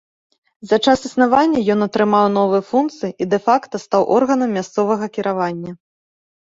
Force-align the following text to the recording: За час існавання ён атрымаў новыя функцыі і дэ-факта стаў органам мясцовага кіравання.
За 0.69 0.77
час 0.85 1.03
існавання 1.09 1.59
ён 1.75 1.79
атрымаў 1.87 2.25
новыя 2.39 2.63
функцыі 2.71 3.11
і 3.25 3.31
дэ-факта 3.35 3.75
стаў 3.87 4.01
органам 4.21 4.49
мясцовага 4.61 5.05
кіравання. 5.21 5.71